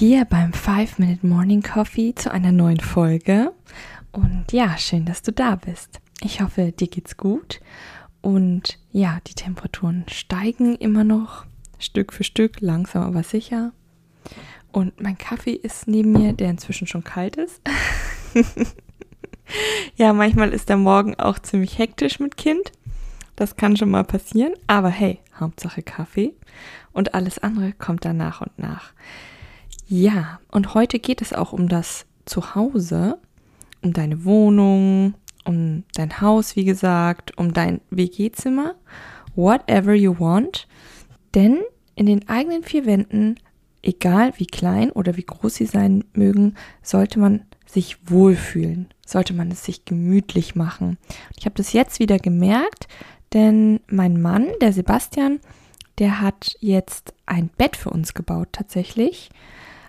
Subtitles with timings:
[0.00, 3.52] Hier beim 5-Minute Morning Coffee zu einer neuen Folge.
[4.12, 6.00] Und ja, schön, dass du da bist.
[6.22, 7.60] Ich hoffe, dir geht's gut.
[8.22, 11.44] Und ja, die Temperaturen steigen immer noch
[11.78, 13.72] Stück für Stück, langsam aber sicher.
[14.72, 17.60] Und mein Kaffee ist neben mir, der inzwischen schon kalt ist.
[19.96, 22.72] ja, manchmal ist der Morgen auch ziemlich hektisch mit Kind.
[23.36, 24.54] Das kann schon mal passieren.
[24.66, 26.32] Aber hey, Hauptsache Kaffee.
[26.92, 28.94] Und alles andere kommt dann nach und nach.
[29.92, 33.18] Ja, und heute geht es auch um das Zuhause,
[33.82, 38.76] um deine Wohnung, um dein Haus, wie gesagt, um dein WG-Zimmer,
[39.34, 40.68] whatever you want.
[41.34, 41.58] Denn
[41.96, 43.34] in den eigenen vier Wänden,
[43.82, 46.54] egal wie klein oder wie groß sie sein mögen,
[46.84, 50.98] sollte man sich wohlfühlen, sollte man es sich gemütlich machen.
[51.36, 52.86] Ich habe das jetzt wieder gemerkt,
[53.32, 55.40] denn mein Mann, der Sebastian,
[55.98, 59.30] der hat jetzt ein Bett für uns gebaut tatsächlich.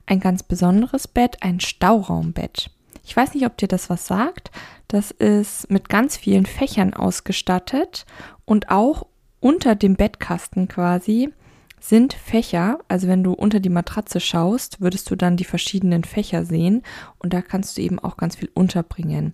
[0.05, 2.71] Ein ganz besonderes Bett, ein Stauraumbett.
[3.03, 4.51] Ich weiß nicht, ob dir das was sagt.
[4.87, 8.05] Das ist mit ganz vielen Fächern ausgestattet
[8.45, 9.07] und auch
[9.39, 11.33] unter dem Bettkasten quasi
[11.79, 12.79] sind Fächer.
[12.87, 16.83] Also wenn du unter die Matratze schaust, würdest du dann die verschiedenen Fächer sehen
[17.19, 19.33] und da kannst du eben auch ganz viel unterbringen.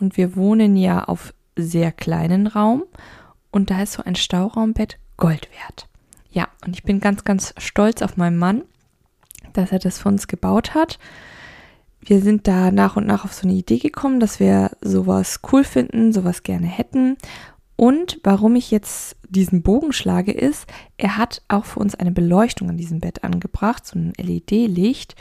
[0.00, 2.82] Und wir wohnen ja auf sehr kleinen Raum
[3.50, 5.88] und da ist so ein Stauraumbett Gold wert.
[6.32, 8.62] Ja, und ich bin ganz, ganz stolz auf meinen Mann,
[9.54, 10.98] dass er das für uns gebaut hat
[12.08, 15.64] wir sind da nach und nach auf so eine Idee gekommen, dass wir sowas cool
[15.64, 17.16] finden, sowas gerne hätten.
[17.76, 20.66] Und warum ich jetzt diesen Bogen schlage, ist,
[20.96, 25.16] er hat auch für uns eine Beleuchtung an diesem Bett angebracht, so ein LED-Licht.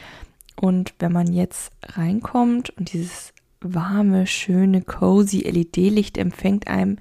[0.59, 6.97] Und wenn man jetzt reinkommt und dieses warme, schöne, cozy LED-Licht empfängt einem,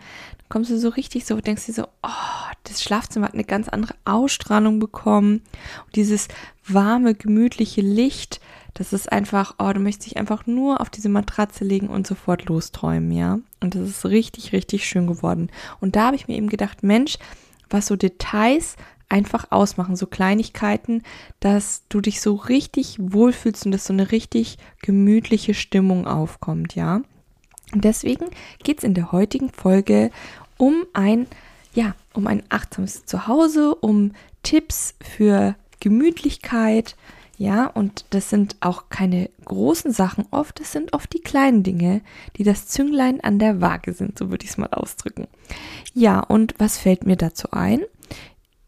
[0.52, 3.94] kommst du so richtig so, denkst du so, oh, das Schlafzimmer hat eine ganz andere
[4.04, 5.40] Ausstrahlung bekommen.
[5.86, 6.28] Und dieses
[6.68, 8.38] warme, gemütliche Licht,
[8.74, 12.44] das ist einfach, oh, du möchtest dich einfach nur auf diese Matratze legen und sofort
[12.44, 13.38] losträumen, ja.
[13.60, 15.48] Und das ist richtig, richtig schön geworden.
[15.80, 17.16] Und da habe ich mir eben gedacht, Mensch,
[17.70, 18.76] was so Details
[19.08, 21.02] einfach ausmachen, so Kleinigkeiten,
[21.40, 27.00] dass du dich so richtig wohlfühlst und dass so eine richtig gemütliche Stimmung aufkommt, ja.
[27.72, 28.26] Und deswegen
[28.62, 30.10] geht es in der heutigen Folge
[30.62, 31.26] um ein,
[31.74, 34.12] ja, um ein achtsames Zuhause, um
[34.44, 36.94] Tipps für Gemütlichkeit,
[37.36, 42.00] ja, und das sind auch keine großen Sachen oft, es sind oft die kleinen Dinge,
[42.36, 45.26] die das Zünglein an der Waage sind, so würde ich es mal ausdrücken.
[45.94, 47.80] Ja, und was fällt mir dazu ein?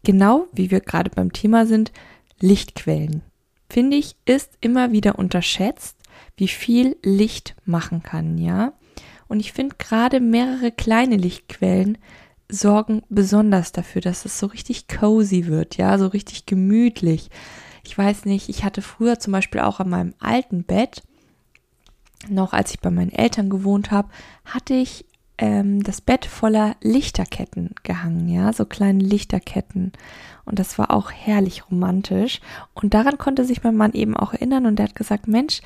[0.03, 1.93] Genau wie wir gerade beim Thema sind,
[2.41, 3.21] Lichtquellen.
[3.69, 5.95] Finde ich, ist immer wieder unterschätzt,
[6.35, 8.73] wie viel Licht machen kann, ja.
[9.27, 11.97] Und ich finde gerade mehrere kleine Lichtquellen
[12.49, 17.29] sorgen besonders dafür, dass es so richtig cozy wird, ja, so richtig gemütlich.
[17.83, 21.01] Ich weiß nicht, ich hatte früher zum Beispiel auch an meinem alten Bett,
[22.29, 24.09] noch als ich bei meinen Eltern gewohnt habe,
[24.43, 25.05] hatte ich
[25.37, 29.91] ähm, das Bett voller Lichterketten gehangen, ja, so kleine Lichterketten.
[30.45, 32.39] Und das war auch herrlich romantisch.
[32.73, 35.61] Und daran konnte sich mein Mann eben auch erinnern und er hat gesagt, Mensch,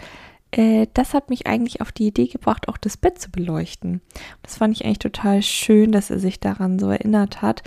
[0.51, 4.01] äh, das hat mich eigentlich auf die Idee gebracht, auch das Bett zu beleuchten.
[4.41, 7.63] Das fand ich eigentlich total schön, dass er sich daran so erinnert hat.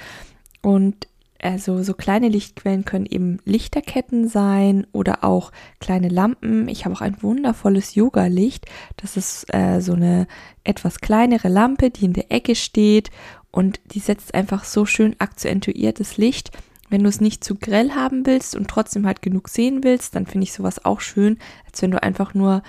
[0.63, 1.09] Und
[1.43, 5.51] also so kleine Lichtquellen können eben Lichterketten sein oder auch
[5.81, 6.69] kleine Lampen.
[6.69, 8.67] Ich habe auch ein wundervolles Yoga-Licht.
[8.97, 10.29] Das ist äh, so eine
[10.63, 13.11] etwas kleinere Lampe, die in der Ecke steht
[13.51, 16.51] und die setzt einfach so schön akzentuiertes Licht.
[16.93, 20.27] Wenn du es nicht zu grell haben willst und trotzdem halt genug sehen willst, dann
[20.27, 22.63] finde ich sowas auch schön, als wenn du einfach nur,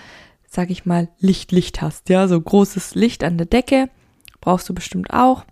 [0.48, 2.08] sag ich mal, Licht, Licht hast.
[2.08, 3.90] Ja, so großes Licht an der Decke
[4.40, 5.44] brauchst du bestimmt auch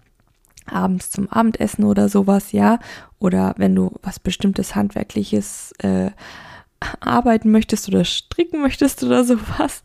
[0.68, 2.79] abends zum Abendessen oder sowas, ja.
[3.19, 6.12] Oder wenn du was bestimmtes Handwerkliches äh,
[7.01, 9.83] arbeiten möchtest oder stricken möchtest oder sowas,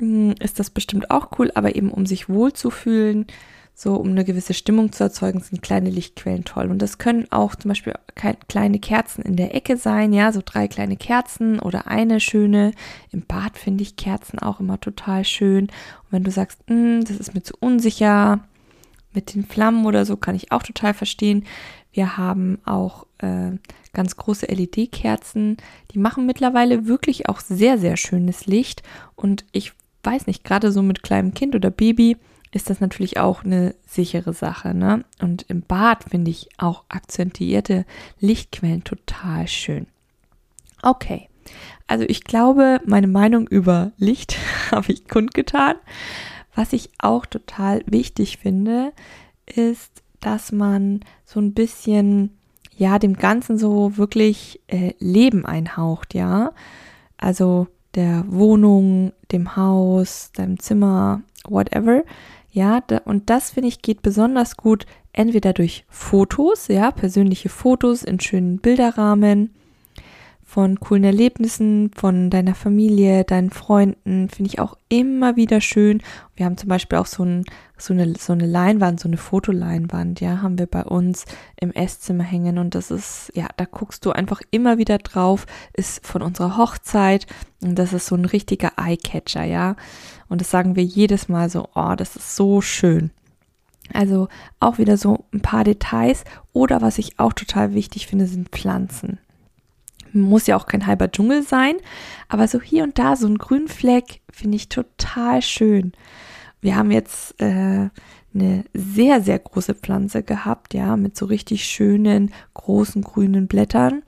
[0.00, 1.52] mm, ist das bestimmt auch cool.
[1.54, 3.26] Aber eben um sich wohl zu fühlen,
[3.80, 6.68] so um eine gewisse Stimmung zu erzeugen, sind kleine Lichtquellen toll.
[6.68, 7.94] Und das können auch zum Beispiel
[8.48, 12.72] kleine Kerzen in der Ecke sein, ja, so drei kleine Kerzen oder eine schöne.
[13.12, 15.66] Im Bad finde ich Kerzen auch immer total schön.
[15.66, 18.40] Und wenn du sagst, mm, das ist mir zu unsicher,
[19.12, 21.44] mit den Flammen oder so kann ich auch total verstehen.
[21.92, 23.52] Wir haben auch äh,
[23.92, 25.56] ganz große LED-Kerzen.
[25.92, 28.82] Die machen mittlerweile wirklich auch sehr, sehr schönes Licht.
[29.14, 29.72] Und ich
[30.02, 32.16] weiß nicht, gerade so mit kleinem Kind oder Baby
[32.52, 34.74] ist das natürlich auch eine sichere Sache.
[34.74, 35.04] Ne?
[35.20, 37.84] Und im Bad finde ich auch akzentuierte
[38.20, 39.86] Lichtquellen total schön.
[40.82, 41.28] Okay,
[41.86, 44.36] also ich glaube, meine Meinung über Licht
[44.70, 45.76] habe ich kundgetan.
[46.54, 48.92] Was ich auch total wichtig finde,
[49.46, 52.36] ist, dass man so ein bisschen,
[52.76, 56.52] ja, dem Ganzen so wirklich äh, Leben einhaucht, ja.
[57.16, 62.02] Also der Wohnung, dem Haus, deinem Zimmer, whatever.
[62.50, 68.20] Ja, und das finde ich geht besonders gut entweder durch Fotos, ja, persönliche Fotos in
[68.20, 69.54] schönen Bilderrahmen
[70.48, 76.02] von coolen Erlebnissen, von deiner Familie, deinen Freunden, finde ich auch immer wieder schön.
[76.36, 77.44] Wir haben zum Beispiel auch so, ein,
[77.78, 81.24] so, eine, so eine Leinwand, so eine Fotoleinwand, ja, haben wir bei uns
[81.60, 86.06] im Esszimmer hängen und das ist, ja, da guckst du einfach immer wieder drauf, ist
[86.06, 87.26] von unserer Hochzeit
[87.62, 89.76] und das ist so ein richtiger Eyecatcher, ja.
[90.28, 93.10] Und das sagen wir jedes Mal so, oh, das ist so schön.
[93.94, 94.28] Also
[94.60, 99.18] auch wieder so ein paar Details oder was ich auch total wichtig finde, sind Pflanzen
[100.12, 101.76] muss ja auch kein halber Dschungel sein,
[102.28, 105.92] aber so hier und da so ein Grünfleck finde ich total schön.
[106.60, 107.88] Wir haben jetzt äh,
[108.34, 114.02] eine sehr, sehr große Pflanze gehabt, ja, mit so richtig schönen, großen grünen Blättern.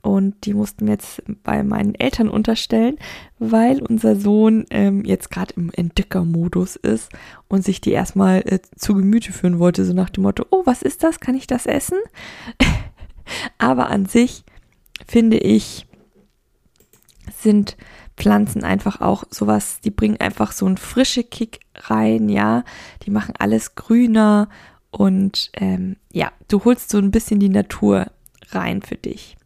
[0.00, 2.96] Und die mussten wir jetzt bei meinen Eltern unterstellen,
[3.38, 7.10] weil unser Sohn ähm, jetzt gerade im Entdeckermodus ist
[7.48, 10.82] und sich die erstmal äh, zu Gemüte führen wollte, so nach dem Motto, oh, was
[10.82, 11.20] ist das?
[11.20, 11.98] Kann ich das essen?
[13.58, 14.44] Aber an sich
[15.06, 15.86] finde ich,
[17.36, 17.76] sind
[18.18, 22.64] Pflanzen einfach auch sowas, die bringen einfach so einen frische Kick rein, ja,
[23.04, 24.48] die machen alles grüner
[24.90, 28.06] und ähm, ja, du holst so ein bisschen die Natur
[28.50, 29.36] rein für dich.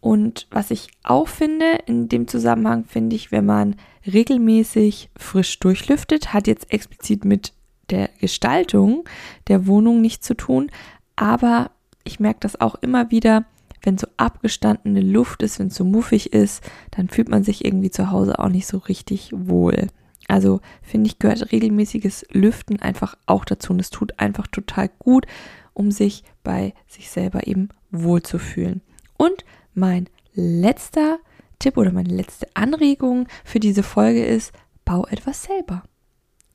[0.00, 3.76] Und was ich auch finde, in dem Zusammenhang finde ich, wenn man
[4.06, 7.52] regelmäßig frisch durchlüftet, hat jetzt explizit mit
[7.90, 9.04] der Gestaltung
[9.48, 10.70] der Wohnung nichts zu tun,
[11.16, 11.70] aber
[12.04, 13.44] ich merke das auch immer wieder,
[13.82, 17.90] wenn so abgestandene Luft ist, wenn es so muffig ist, dann fühlt man sich irgendwie
[17.90, 19.88] zu Hause auch nicht so richtig wohl.
[20.28, 23.72] Also finde ich, gehört regelmäßiges Lüften einfach auch dazu.
[23.72, 25.26] Und es tut einfach total gut,
[25.72, 28.82] um sich bei sich selber eben wohlzufühlen.
[29.16, 29.44] Und
[29.74, 31.18] mein letzter
[31.58, 34.52] Tipp oder meine letzte Anregung für diese Folge ist,
[34.84, 35.82] bau etwas selber.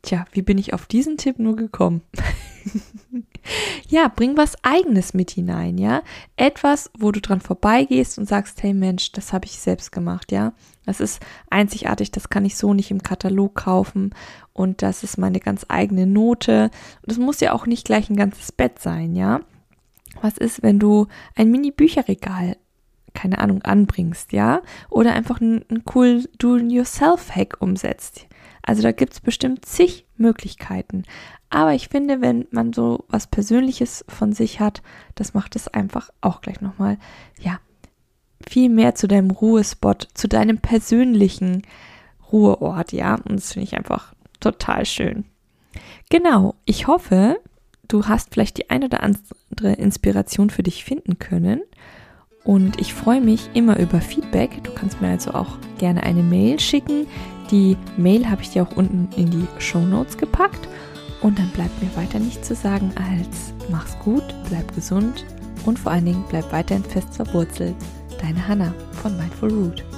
[0.02, 2.02] Tja, wie bin ich auf diesen Tipp nur gekommen?
[3.90, 6.02] ja, bring was eigenes mit hinein, ja?
[6.36, 10.54] Etwas, wo du dran vorbeigehst und sagst, hey Mensch, das habe ich selbst gemacht, ja?
[10.86, 14.14] Das ist einzigartig, das kann ich so nicht im Katalog kaufen
[14.52, 16.72] und das ist meine ganz eigene Note.
[17.02, 19.42] Und es muss ja auch nicht gleich ein ganzes Bett sein, ja?
[20.22, 22.58] Was ist, wenn du ein Mini-Bücherregal
[23.14, 24.62] keine Ahnung, anbringst, ja?
[24.90, 28.28] Oder einfach einen, einen cool Do-Yourself-Hack umsetzt.
[28.64, 31.04] Also da gibt es bestimmt zig Möglichkeiten.
[31.54, 34.82] Aber ich finde, wenn man so was Persönliches von sich hat,
[35.14, 36.98] das macht es einfach auch gleich nochmal,
[37.40, 37.60] ja,
[38.50, 41.62] viel mehr zu deinem Ruhespot, zu deinem persönlichen
[42.32, 43.20] Ruheort, ja.
[43.30, 45.26] Und das finde ich einfach total schön.
[46.10, 47.40] Genau, ich hoffe,
[47.88, 51.62] du hast vielleicht die ein oder andere Inspiration für dich finden können.
[52.44, 54.64] Und ich freue mich immer über Feedback.
[54.64, 57.06] Du kannst mir also auch gerne eine Mail schicken.
[57.52, 60.68] Die Mail habe ich dir auch unten in die Show Notes gepackt.
[61.24, 65.26] Und dann bleibt mir weiter nichts zu sagen als mach's gut, bleib gesund
[65.66, 67.76] und vor allen Dingen bleib weiterhin fest verwurzelt.
[68.22, 69.93] Deine Hanna von Mindful Root.